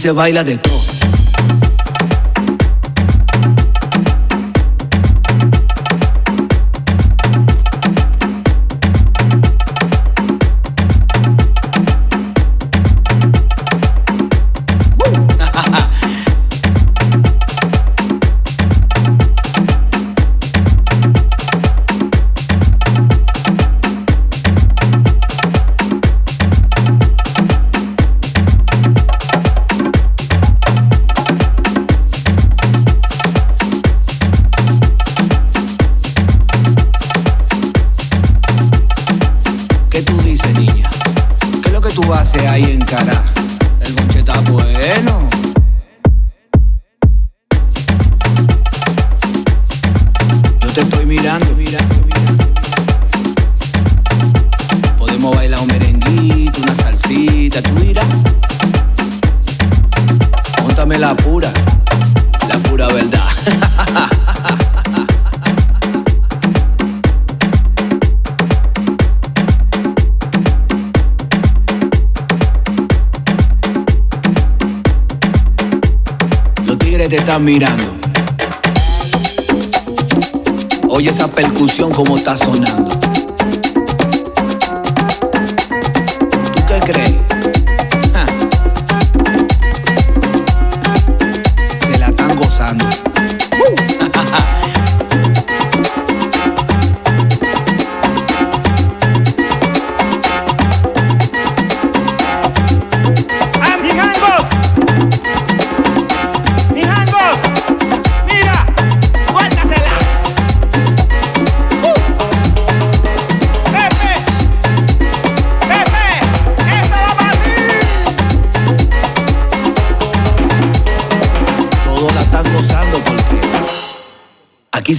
se 0.00 0.12
baila 0.12 0.42
de 0.44 0.56
todo. 0.56 0.79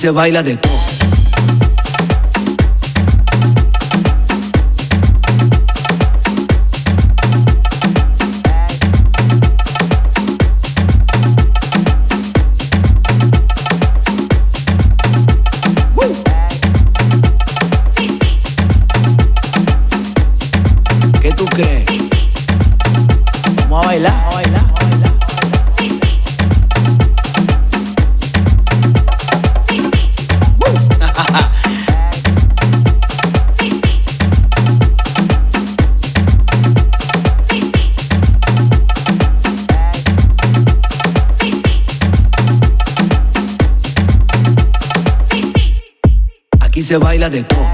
se 0.02 0.10
baila 0.10 0.42
de 0.42 0.58
todo. 0.58 0.81
se 46.92 46.98
baila 46.98 47.30
de 47.30 47.42
todo. 47.44 47.71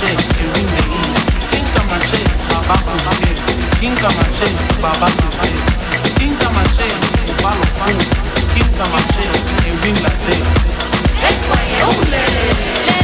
chest, 0.00 0.40
you 0.40 0.48
you. 0.48 1.10
Let's 11.20 11.38
go, 11.46 12.99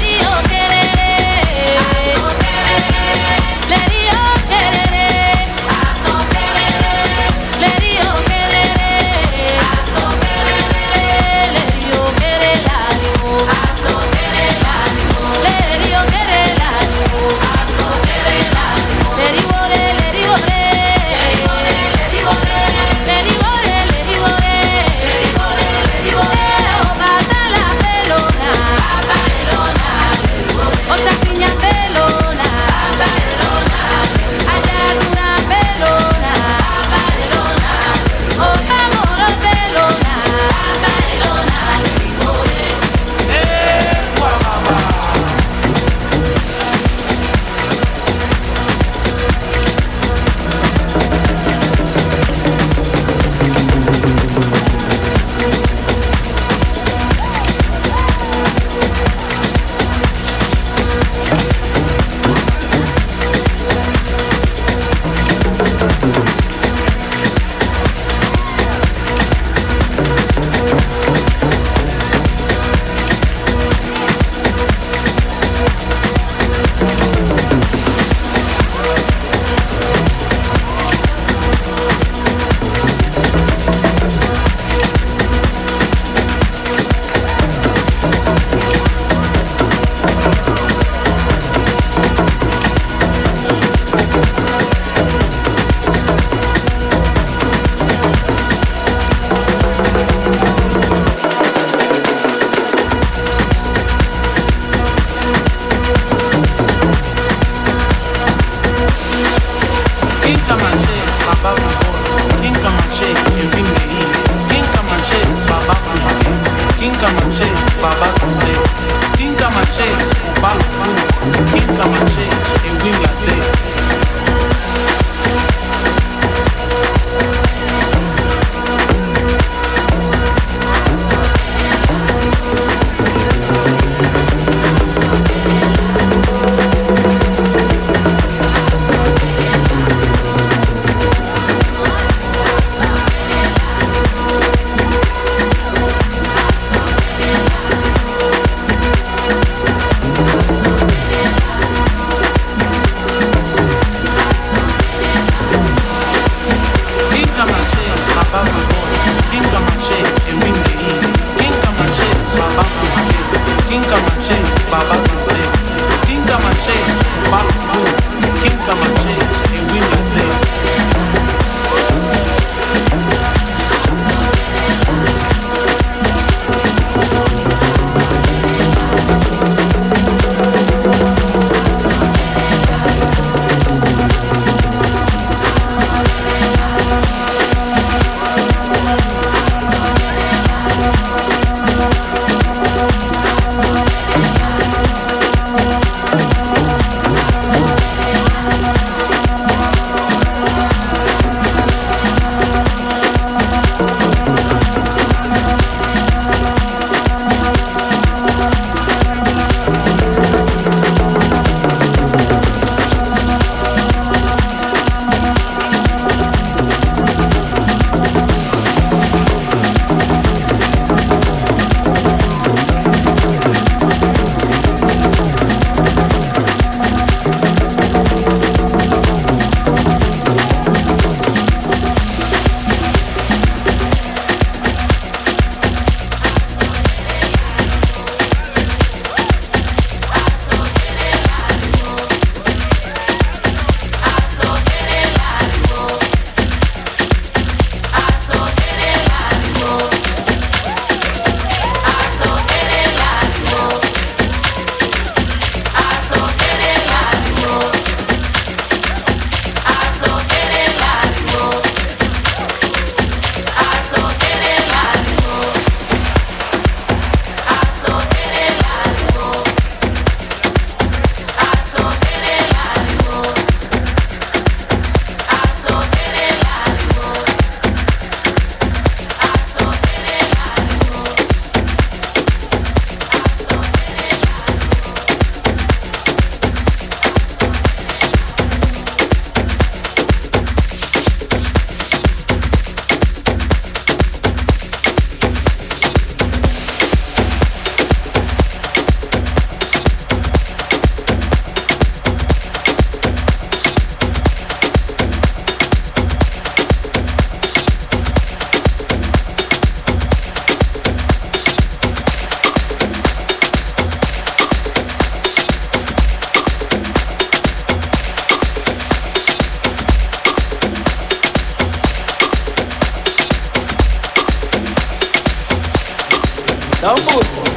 Там 326.86 326.94
будет. 326.94 327.55